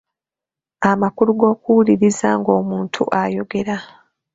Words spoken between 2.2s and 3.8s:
nga omuntu ayogera.